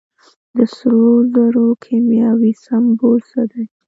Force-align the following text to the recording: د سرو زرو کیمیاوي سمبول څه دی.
د 0.55 0.57
سرو 0.75 1.07
زرو 1.33 1.65
کیمیاوي 1.83 2.51
سمبول 2.65 3.19
څه 3.29 3.41
دی. 3.51 3.65